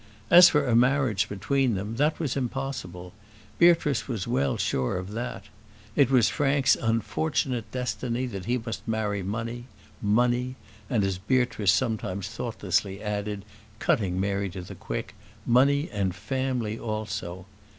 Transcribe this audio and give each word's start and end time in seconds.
As 0.31 0.49
for 0.49 0.65
a 0.65 0.75
marriage 0.75 1.29
between 1.29 1.75
them, 1.75 1.97
that 1.97 2.19
was 2.19 2.35
impossible; 2.35 3.13
Beatrice 3.59 4.07
was 4.07 4.27
well 4.27 4.57
sure 4.57 4.97
of 4.97 5.11
that: 5.11 5.43
it 5.95 6.09
was 6.09 6.27
Frank's 6.27 6.75
unfortunate 6.75 7.71
destiny 7.71 8.25
that 8.25 8.45
he 8.45 8.57
must 8.57 8.87
marry 8.87 9.21
money 9.21 9.65
money, 10.01 10.55
and, 10.89 11.03
as 11.03 11.19
Beatrice 11.19 11.71
sometimes 11.71 12.29
thoughtlessly 12.29 12.99
added, 12.99 13.45
cutting 13.77 14.19
Mary 14.19 14.49
to 14.49 14.63
the 14.63 14.73
quick, 14.73 15.13
money 15.45 15.87
and 15.93 16.15
family 16.15 16.79
also. 16.79 17.45